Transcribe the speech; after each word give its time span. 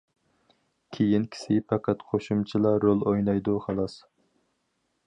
كېيىنكىسى 0.97 1.59
پەقەت 1.73 2.01
قوشۇمچىلار 2.09 2.81
رول 2.87 3.07
ئوينايدۇ 3.13 3.59
خالاس. 3.69 4.01